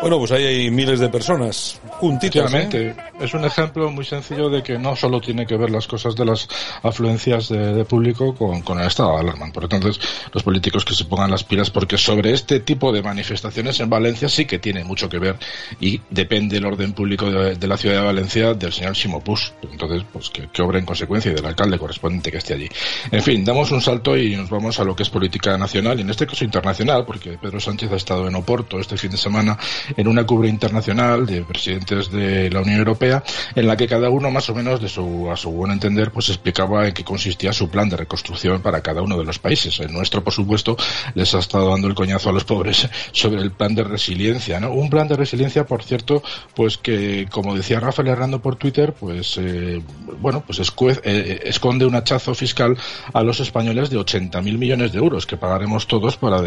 Bueno, 0.00 0.18
pues 0.18 0.32
ahí 0.32 0.44
hay 0.46 0.70
miles 0.70 0.98
de 0.98 1.08
personas 1.10 1.78
juntitas. 2.00 2.52
¿eh? 2.54 2.94
Es 3.20 3.34
un 3.34 3.44
ejemplo 3.44 3.90
muy 3.90 4.04
sencillo 4.06 4.48
de 4.48 4.62
que 4.62 4.78
no 4.78 4.96
solo 4.96 5.20
tiene 5.20 5.46
que 5.46 5.56
ver 5.56 5.70
las 5.70 5.86
cosas 5.86 6.16
de 6.16 6.24
las 6.24 6.48
afluencias 6.82 7.50
de, 7.50 7.84
público 7.84 8.34
con, 8.34 8.80
el 8.80 8.86
estado 8.86 9.14
de 9.14 9.20
alarma. 9.20 9.52
Por 9.52 9.68
tanto, 9.68 9.90
los 10.32 10.42
políticos 10.42 10.84
que 10.84 10.94
se 10.94 11.04
pongan 11.04 11.30
las 11.30 11.44
pilas 11.44 11.70
porque 11.70 11.98
sobre 11.98 12.32
este 12.32 12.60
tipo 12.60 12.90
de 12.92 13.02
manifestaciones 13.02 13.78
en 13.80 13.90
Valencia 13.90 14.28
sí 14.28 14.46
que 14.46 14.58
tiene 14.58 14.82
mucho 14.82 15.08
que 15.10 15.18
ver 15.18 15.36
y 15.78 16.00
depende 16.08 16.56
el 16.56 16.64
orden 16.64 16.94
público 16.94 17.30
de, 17.30 17.68
la 17.68 17.76
ciudad 17.76 18.00
de 18.00 18.06
Valencia 18.06 18.54
del 18.54 18.72
señor 18.72 18.96
Simopus. 18.96 19.52
Entonces, 19.70 20.02
pues 20.10 20.30
que, 20.30 20.48
que 20.48 20.62
obre 20.62 20.78
en 20.78 20.86
consecuencia 20.86 21.30
y 21.30 21.34
del 21.34 21.44
alcalde 21.44 21.78
correspondiente 21.78 22.32
que 22.32 22.38
esté 22.38 22.54
allí. 22.54 22.68
En 23.10 23.22
fin, 23.22 23.44
damos 23.44 23.70
un 23.70 23.82
salto 23.82 24.16
y 24.16 24.34
nos 24.34 24.48
vamos 24.48 24.80
a 24.80 24.84
lo 24.84 24.96
que 24.96 25.02
es 25.02 25.10
política 25.10 25.58
nacional 25.58 25.98
y 25.98 26.02
en 26.02 26.10
este 26.10 26.26
caso 26.26 26.44
internacional, 26.44 27.04
porque 27.04 27.36
Pedro 27.36 27.60
Sánchez 27.60 27.92
ha 27.92 27.96
estado 27.96 28.26
en 28.26 28.34
Oporto 28.34 28.80
este 28.80 28.96
fin 28.96 29.10
de 29.10 29.18
semana 29.18 29.58
en 29.94 30.08
una 30.08 30.24
cubre 30.24 30.48
internacional 30.48 31.26
de 31.26 31.42
presidentes 31.42 31.89
de 31.90 32.50
la 32.50 32.60
Unión 32.60 32.78
Europea 32.78 33.22
en 33.54 33.66
la 33.66 33.76
que 33.76 33.86
cada 33.86 34.10
uno 34.10 34.30
más 34.30 34.48
o 34.48 34.54
menos 34.54 34.80
de 34.80 34.88
su, 34.88 35.30
a 35.30 35.36
su 35.36 35.50
buen 35.50 35.72
entender 35.72 36.10
pues 36.10 36.28
explicaba 36.28 36.86
en 36.86 36.94
qué 36.94 37.04
consistía 37.04 37.52
su 37.52 37.68
plan 37.68 37.88
de 37.88 37.96
reconstrucción 37.96 38.62
para 38.62 38.80
cada 38.80 39.02
uno 39.02 39.18
de 39.18 39.24
los 39.24 39.38
países. 39.38 39.78
El 39.80 39.92
nuestro, 39.92 40.22
por 40.22 40.32
supuesto, 40.32 40.76
les 41.14 41.34
ha 41.34 41.38
estado 41.38 41.70
dando 41.70 41.88
el 41.88 41.94
coñazo 41.94 42.30
a 42.30 42.32
los 42.32 42.44
pobres 42.44 42.88
sobre 43.12 43.42
el 43.42 43.52
plan 43.52 43.74
de 43.74 43.84
resiliencia, 43.84 44.60
¿no? 44.60 44.72
Un 44.72 44.90
plan 44.90 45.08
de 45.08 45.16
resiliencia, 45.16 45.64
por 45.66 45.82
cierto, 45.82 46.22
pues 46.54 46.78
que, 46.78 47.26
como 47.30 47.54
decía 47.54 47.80
Rafael 47.80 48.08
Herrando 48.08 48.40
por 48.40 48.56
Twitter, 48.56 48.92
pues, 48.92 49.36
eh, 49.38 49.82
bueno, 50.20 50.42
pues 50.46 50.58
eh, 50.60 51.00
eh, 51.04 51.40
esconde 51.44 51.86
un 51.86 51.94
hachazo 51.94 52.34
fiscal 52.34 52.76
a 53.12 53.22
los 53.22 53.40
españoles 53.40 53.90
de 53.90 53.98
80.000 53.98 54.58
millones 54.58 54.92
de 54.92 54.98
euros 54.98 55.26
que 55.26 55.36
pagaremos 55.36 55.86
todos 55.86 56.16
para, 56.16 56.42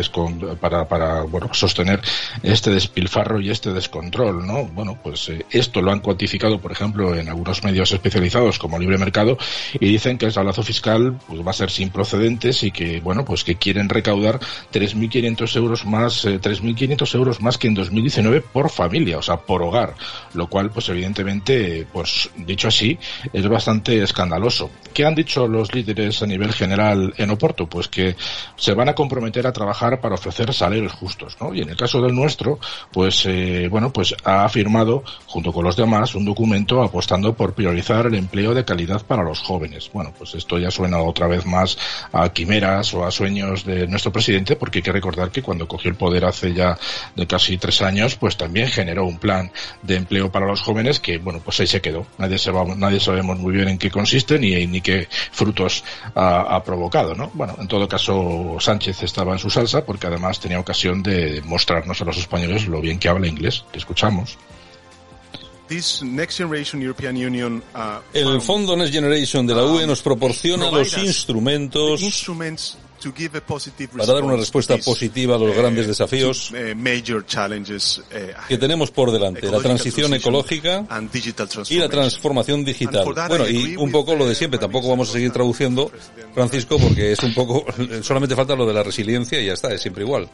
para, 0.60 0.88
para 0.88 1.22
bueno, 1.24 1.50
sostener 1.54 2.02
este 2.42 2.72
despilfarro 2.72 3.40
y 3.40 3.50
este 3.50 3.74
descontrol, 3.74 4.46
¿no? 4.46 4.66
Bueno, 4.66 4.98
pues 5.02 5.30
eh, 5.34 5.46
esto 5.52 5.82
lo 5.82 5.92
han 5.92 6.00
cuantificado, 6.00 6.60
por 6.60 6.72
ejemplo, 6.72 7.16
en 7.16 7.30
algunos 7.30 7.64
medios 7.64 7.92
especializados 7.92 8.60
como 8.60 8.80
Libre 8.80 8.98
Mercado 8.98 9.38
y 9.74 9.88
dicen 9.88 10.18
que 10.18 10.26
el 10.26 10.32
salazo 10.32 10.64
fiscal 10.64 11.20
pues 11.28 11.46
va 11.46 11.52
a 11.52 11.54
ser 11.54 11.70
sin 11.70 11.90
procedentes 11.90 12.64
y 12.64 12.72
que, 12.72 13.00
bueno, 13.00 13.26
pues 13.26 13.44
que 13.44 13.56
quieren 13.56 13.90
recaudar 13.90 14.40
3.500 14.72 15.56
euros 15.58 15.86
más, 15.86 16.26
3.500 16.26 17.14
eh, 17.14 17.18
euros 17.18 17.42
más 17.42 17.58
que 17.58 17.68
en 17.68 17.74
2019 17.74 18.42
por 18.42 18.70
familia, 18.70 19.18
o 19.18 19.22
sea, 19.22 19.38
por 19.38 19.62
hogar, 19.62 19.96
lo 20.34 20.48
cual, 20.48 20.72
pues 20.72 20.90
evidentemente, 20.90 21.88
pues 21.92 22.30
dicho 22.36 22.68
así, 22.68 22.98
es 23.32 23.48
bastante 23.48 24.02
escandaloso. 24.02 24.70
¿Qué 24.94 25.06
han 25.06 25.16
dicho 25.16 25.48
los 25.48 25.74
líderes 25.74 26.22
a 26.22 26.28
nivel 26.28 26.54
general 26.54 27.14
en 27.18 27.30
Oporto? 27.30 27.68
Pues 27.68 27.88
que 27.88 28.16
se 28.56 28.74
van 28.74 28.90
a 28.90 28.96
comprometer 28.96 29.48
a 29.48 29.54
trabajar 29.54 30.00
para 30.00 30.16
ofrecer 30.16 30.54
salarios 30.54 30.94
justos, 30.94 31.38
¿no? 31.40 31.54
Y 31.54 31.62
en 31.62 31.70
el 31.70 31.76
caso 31.76 32.02
del 32.02 32.16
nuestro, 32.16 32.60
pues 32.92 33.26
eh, 33.26 33.68
bueno, 33.70 33.92
pues 33.92 34.16
ha 34.24 34.48
firmado, 34.50 35.04
junto 35.28 35.52
con 35.52 35.64
los 35.64 35.76
demás, 35.76 36.16
un 36.16 36.26
documento 36.26 36.82
apostando 36.82 37.34
por 37.34 37.54
priorizar 37.54 38.06
el 38.06 38.16
empleo 38.16 38.54
de 38.54 38.66
calidad 38.66 39.06
para 39.06 39.24
los 39.24 39.40
jóvenes. 39.40 39.90
Bueno, 39.94 40.14
pues 40.18 40.36
esto 40.36 40.58
ya 40.58 40.72
suena 40.72 41.00
otra 41.00 41.28
vez 41.28 41.46
más 41.46 41.78
a 42.12 42.30
quimeras 42.30 42.94
o 42.94 43.06
a 43.06 43.12
sueños 43.12 43.66
de 43.66 43.88
nuestro 43.88 44.12
presidente, 44.12 44.56
porque 44.56 44.80
hay 44.80 44.84
que 44.84 44.92
recordar 44.92 45.32
que 45.32 45.42
cuando 45.42 45.68
cogió 45.68 45.90
el 45.90 45.98
poder 45.98 46.26
hace 46.26 46.54
ya 46.54 46.78
de 47.16 47.28
casi 47.28 47.58
tres 47.58 47.82
años, 47.82 48.16
pues 48.16 48.38
también 48.38 48.68
generó 48.68 49.06
un 49.06 49.18
plan 49.18 49.52
de 49.82 49.96
empleo 49.96 50.32
para 50.32 50.46
los 50.46 50.62
jóvenes 50.62 51.00
que, 51.00 51.18
bueno, 51.18 51.42
pues 51.44 51.60
ahí 51.60 51.68
se 51.68 51.82
quedó. 51.82 52.06
Nadie, 52.18 52.38
se 52.38 52.52
va, 52.52 52.64
nadie 52.76 53.00
sabemos 53.00 53.38
muy 53.40 53.54
bien 53.54 53.68
en 53.68 53.78
qué 53.78 53.90
consiste 53.90 54.40
ni, 54.40 54.68
ni 54.68 54.82
qué 54.82 55.08
frutos 55.32 55.84
ha, 56.16 56.56
ha 56.56 56.64
provocado, 56.64 57.16
¿no? 57.16 57.32
Bueno, 57.34 57.56
en 57.60 57.68
todo 57.68 57.88
caso, 57.88 58.58
Sánchez 58.60 59.04
estaba 59.04 59.34
en 59.34 59.40
su 59.40 59.50
salsa 59.50 59.86
porque 59.86 60.08
además 60.08 60.40
tenía 60.40 60.60
ocasión 60.60 61.04
de 61.04 61.42
mostrarnos 61.46 62.02
a 62.02 62.06
los 62.06 62.18
españoles 62.18 62.68
lo 62.68 62.82
bien 62.82 63.00
que 63.00 63.10
habla 63.10 63.28
inglés. 63.28 63.66
Te 63.72 63.78
escuchamos. 63.80 64.38
Uh, 67.74 68.02
El 68.14 68.42
Fondo 68.42 68.76
Next 68.76 68.94
Generation 68.94 69.48
de 69.48 69.56
la 69.56 69.66
UE 69.66 69.88
nos 69.88 70.02
proporciona 70.02 70.70
los 70.70 70.98
instrumentos 70.98 72.02
para 73.12 74.14
dar 74.14 74.24
una 74.24 74.36
respuesta 74.36 74.78
positiva 74.78 75.36
a 75.36 75.38
los 75.38 75.56
grandes 75.56 75.86
uh, 75.86 75.90
desafíos 75.90 76.52
uh, 76.52 76.56
uh, 76.56 78.48
que 78.48 78.58
tenemos 78.58 78.92
por 78.92 79.12
delante, 79.12 79.50
la 79.50 79.60
transición 79.60 80.14
ecológica 80.14 80.86
y 81.70 81.78
la 81.78 81.90
transformación 81.90 82.64
digital. 82.64 83.06
Bueno, 83.28 83.48
y 83.48 83.76
un 83.76 83.92
poco 83.92 84.16
lo 84.16 84.28
de 84.28 84.36
siempre, 84.36 84.60
tampoco 84.60 84.90
vamos 84.90 85.10
a 85.10 85.14
seguir 85.14 85.32
traduciendo, 85.32 85.92
Francisco, 86.34 86.78
porque 86.78 87.12
es 87.12 87.20
un 87.24 87.34
poco, 87.34 87.66
solamente 88.02 88.36
falta 88.36 88.56
lo 88.56 88.66
de 88.66 88.74
la 88.74 88.84
resiliencia 88.84 89.42
y 89.42 89.48
ya 89.48 89.54
está, 89.54 89.74
es 89.74 89.82
siempre 89.82 90.04
igual. 90.04 90.30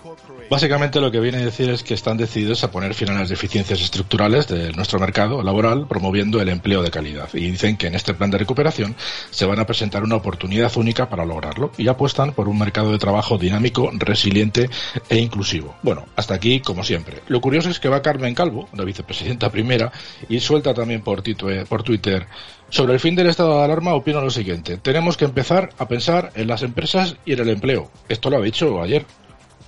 Básicamente 0.50 1.00
lo 1.00 1.12
que 1.12 1.20
viene 1.20 1.38
a 1.38 1.46
decir 1.46 1.70
es 1.70 1.84
que 1.84 1.94
están 1.94 2.18
decididos 2.18 2.64
a 2.64 2.72
poner 2.72 2.94
fin 2.96 3.10
a 3.10 3.14
las 3.14 3.30
deficiencias 3.30 3.82
estructurales 3.82 4.48
de 4.48 4.72
nuestro 4.74 5.00
mercado 5.00 5.44
laboral, 5.44 5.88
promoviendo 5.88 6.42
el 6.42 6.50
empleo 6.50 6.82
de 6.82 6.90
calidad. 6.90 7.30
Y 7.34 7.52
dicen 7.52 7.78
que 7.78 7.88
en 7.88 7.96
este 7.96 8.14
plan 8.14 8.32
de 8.32 8.40
recuperación 8.40 8.96
se 9.30 9.46
van 9.46 9.60
a 9.60 9.66
presentar 9.66 10.04
una 10.04 10.16
oportunidad 10.16 10.76
única 10.78 11.10
para 11.10 11.26
lograrlo 11.26 11.72
y 11.78 11.88
apuestan 11.88 12.34
por 12.34 12.48
un 12.48 12.58
mercado 12.60 12.92
de 12.92 13.00
trabajo 13.00 13.38
dinámico, 13.38 13.90
resiliente 13.94 14.70
e 15.10 15.18
inclusivo. 15.18 15.76
Bueno, 15.82 16.06
hasta 16.16 16.36
aquí 16.36 16.60
como 16.60 16.84
siempre. 16.84 17.22
Lo 17.28 17.42
curioso 17.42 17.70
es 17.70 17.80
que 17.80 17.90
va 17.90 18.02
Carmen 18.02 18.36
Calvo, 18.36 18.70
la 18.74 18.84
vicepresidenta 18.84 19.50
primera, 19.50 19.92
y 20.28 20.40
suelta 20.40 20.74
también 20.74 21.02
por, 21.02 21.24
por 21.68 21.84
Twitter 21.84 22.28
sobre 22.70 22.94
el 22.94 23.00
fin 23.00 23.16
del 23.16 23.28
estado 23.28 23.58
de 23.58 23.64
alarma 23.64 23.96
opino 23.96 24.22
lo 24.22 24.30
siguiente. 24.30 24.78
Tenemos 24.78 25.18
que 25.18 25.26
empezar 25.26 25.72
a 25.78 25.88
pensar 25.88 26.32
en 26.36 26.48
las 26.48 26.62
empresas 26.62 27.16
y 27.26 27.34
en 27.34 27.40
el 27.40 27.50
empleo. 27.50 27.90
Esto 28.08 28.30
lo 28.30 28.38
ha 28.38 28.42
dicho 28.42 28.82
ayer. 28.82 29.06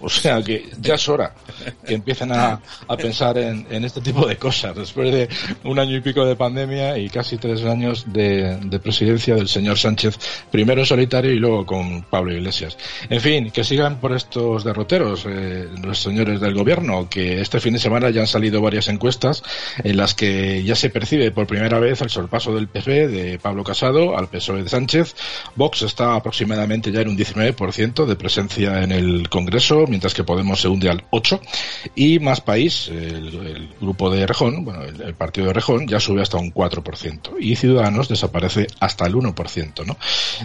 O 0.02 0.10
sea 0.10 0.42
que 0.42 0.70
ya 0.80 0.96
es 0.96 1.10
hora 1.10 1.34
que 1.86 1.94
empiecen 1.94 2.32
a, 2.32 2.60
pensar 2.98 3.38
en, 3.38 3.66
este 3.86 4.02
tipo 4.02 4.28
de 4.28 4.38
cosas. 4.38 4.76
Después 4.76 5.12
de 5.12 5.30
un 5.64 5.80
año 5.80 5.98
y 5.98 6.02
pico 6.02 6.26
de 6.26 6.36
pandemia 6.36 6.98
y 6.98 7.10
casi 7.10 7.38
tres 7.38 7.64
años 7.64 8.06
de, 8.12 8.80
presidencia 8.82 9.36
del 9.36 9.48
señor 9.48 9.78
Sánchez, 9.78 10.18
primero 10.50 10.82
en 10.82 10.86
solitario 10.86 11.32
y 11.32 11.40
luego 11.40 11.66
con 11.66 12.04
Pablo 12.04 12.34
Iglesias. 12.34 12.78
En 13.10 13.22
fin, 13.22 13.52
que 13.52 13.64
sigan 13.64 14.00
por 14.00 14.14
estos 14.14 14.64
derroteros 14.64 15.26
eh, 15.28 15.70
los 15.82 16.00
señores 16.00 16.40
del 16.40 16.54
gobierno, 16.54 17.08
que 17.10 17.42
este 17.42 17.60
fin 17.60 17.74
de 17.74 17.80
semana 17.80 18.10
ya 18.10 18.22
han 18.22 18.28
salido 18.28 18.62
varias 18.62 18.88
encuestas 18.88 19.44
en 19.84 19.98
las 19.98 20.14
que 20.14 20.64
ya 20.64 20.76
se 20.76 20.90
percibe 20.90 21.32
por 21.32 21.48
primera 21.48 21.80
vez 21.80 22.02
el 22.02 22.10
sorpaso 22.10 22.54
del 22.54 22.68
PP 22.68 23.08
de 23.08 23.40
Pablo 23.40 23.64
Casado 23.64 24.18
al 24.18 24.28
PSOE 24.28 24.64
de 24.64 24.70
Sánchez. 24.70 25.16
Vox 25.56 25.84
está 25.84 26.16
aproximadamente 26.16 26.92
ya 26.92 27.02
en 27.02 27.10
un 27.10 27.18
19% 27.18 28.06
de 28.06 28.16
presencia 28.16 28.84
en 28.84 28.92
el 28.92 29.30
Congreso 29.30 29.86
mientras 29.92 30.14
que 30.14 30.24
Podemos 30.24 30.62
se 30.62 30.70
hunde 30.70 30.90
al 30.90 31.04
8 31.10 31.42
y 31.96 32.20
Más 32.20 32.40
País, 32.40 32.88
el, 32.88 33.70
grupo 33.80 34.10
de 34.10 34.26
Rejón, 34.26 34.64
bueno, 34.64 34.84
el, 34.84 35.14
partido 35.14 35.48
de 35.48 35.54
Rejón 35.54 35.86
ya 35.86 36.00
sube 36.00 36.22
hasta 36.22 36.38
un 36.38 36.54
4% 36.54 37.36
y 37.40 37.56
Ciudadanos 37.58 38.08
desaparece 38.08 38.68
hasta 38.80 39.06
el 39.06 39.16
1%, 39.16 39.86
¿no? 39.86 39.98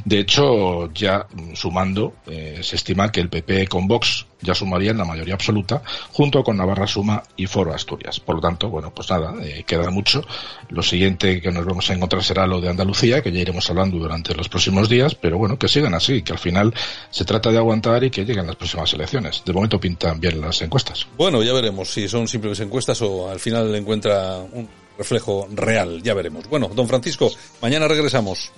De 0.05 0.19
hecho, 0.19 0.93
ya 0.93 1.27
sumando, 1.55 2.15
eh, 2.27 2.59
se 2.63 2.77
estima 2.77 3.13
que 3.13 3.21
el 3.21 3.29
PP 3.29 3.69
con 3.69 3.87
Vox 3.87 4.27
ya 4.41 4.55
sumarían 4.55 4.99
la 4.99 5.05
mayoría 5.05 5.35
absoluta, 5.35 5.83
junto 6.13 6.43
con 6.43 6.57
Navarra 6.57 6.87
Suma 6.87 7.23
y 7.37 7.47
Foro 7.47 7.75
Asturias. 7.75 8.21
Por 8.21 8.37
lo 8.37 8.41
tanto, 8.41 8.69
bueno, 8.69 8.93
pues 8.95 9.11
nada, 9.11 9.35
eh, 9.43 9.65
queda 9.67 9.91
mucho. 9.91 10.23
Lo 10.69 10.83
siguiente 10.83 11.41
que 11.41 11.51
nos 11.51 11.65
vamos 11.65 11.89
a 11.91 11.95
encontrar 11.95 12.23
será 12.23 12.47
lo 12.47 12.61
de 12.61 12.69
Andalucía, 12.69 13.23
que 13.23 13.33
ya 13.33 13.41
iremos 13.41 13.69
hablando 13.71 13.99
durante 13.99 14.35
los 14.35 14.49
próximos 14.49 14.89
días, 14.89 15.15
pero 15.15 15.39
bueno, 15.39 15.59
que 15.59 15.69
sigan 15.69 15.95
así, 15.95 16.23
que 16.23 16.33
al 16.33 16.39
final 16.39 16.75
se 17.11 17.25
trata 17.25 17.51
de 17.51 17.59
aguantar 17.59 18.05
y 18.05 18.11
que 18.11 18.25
lleguen 18.25 18.47
las 18.47 18.57
próximas 18.57 18.93
elecciones. 18.93 19.43
De 19.45 19.53
momento 19.53 19.81
pintan 19.81 20.21
bien 20.21 20.41
las 20.41 20.61
encuestas. 20.63 21.07
Bueno, 21.17 21.43
ya 21.43 21.53
veremos 21.53 21.91
si 21.91 22.09
son 22.09 22.29
simples 22.29 22.61
encuestas 22.61 23.01
o 23.03 23.31
al 23.31 23.41
final 23.41 23.75
encuentra 23.75 24.39
un 24.39 24.69
reflejo 24.99 25.49
real, 25.53 26.03
ya 26.03 26.15
veremos. 26.15 26.49
Bueno, 26.49 26.71
don 26.75 26.89
Francisco, 26.89 27.31
mañana 27.61 27.89
regresamos. 27.89 28.51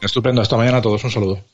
Estupendo, 0.00 0.40
hasta 0.40 0.56
mañana 0.56 0.78
a 0.78 0.82
todos, 0.82 1.04
un 1.04 1.10
saludo. 1.10 1.44